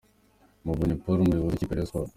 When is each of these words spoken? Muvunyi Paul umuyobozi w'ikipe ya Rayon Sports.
Muvunyi 0.65 0.95
Paul 1.01 1.17
umuyobozi 1.21 1.51
w'ikipe 1.53 1.73
ya 1.73 1.77
Rayon 1.77 1.89
Sports. 1.89 2.09